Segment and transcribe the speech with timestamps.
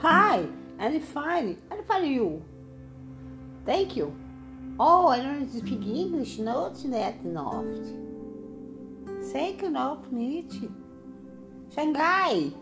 [0.00, 0.46] Hi,
[0.78, 1.58] I'm fine.
[1.72, 2.44] I'm fine you.
[3.66, 4.14] Thank you.
[4.78, 7.64] Oh, I don't speak English, not that enough.
[9.20, 10.52] Second of meet.
[11.74, 12.52] Shanghai.